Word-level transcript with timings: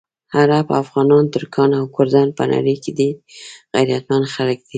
عرب، 0.39 0.67
افغانان، 0.81 1.25
ترکان 1.35 1.69
او 1.79 1.85
کردان 1.95 2.27
په 2.37 2.43
نړۍ 2.53 2.75
ډېر 2.97 3.15
غیرتمند 3.89 4.25
خلک 4.35 4.59
دي. 4.65 4.69